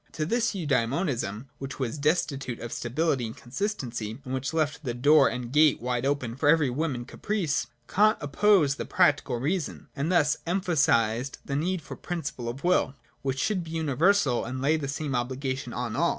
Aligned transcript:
To 0.13 0.25
this 0.25 0.55
Eudaemonism, 0.55 1.47
which 1.59 1.77
was 1.77 1.99
desti 1.99 2.39
tute 2.39 2.59
of 2.59 2.73
stability 2.73 3.27
and 3.27 3.37
consistency, 3.37 4.17
and 4.25 4.33
which 4.33 4.51
left 4.51 4.83
the' 4.83 4.95
door 5.09 5.29
and 5.29 5.51
gate' 5.51 5.79
wide 5.79 6.07
open 6.07 6.35
for 6.35 6.49
every 6.49 6.71
whim 6.71 6.95
and 6.95 7.07
caprice, 7.07 7.67
Kant 7.87 8.17
opposed 8.19 8.79
the 8.79 8.85
practical 8.85 9.37
reason, 9.37 9.89
and 9.95 10.11
thus 10.11 10.37
emphasised 10.47 11.37
the 11.45 11.55
need 11.55 11.83
for 11.83 11.93
a 11.93 11.97
principle 11.97 12.49
of 12.49 12.63
will 12.63 12.95
which 13.21 13.37
should 13.37 13.63
be 13.63 13.69
universal 13.69 14.43
and 14.43 14.59
lay 14.59 14.75
the 14.75 14.87
same 14.87 15.13
obligation 15.13 15.71
on 15.71 15.95
all. 15.95 16.09